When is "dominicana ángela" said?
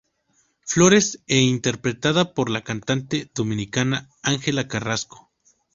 3.35-4.67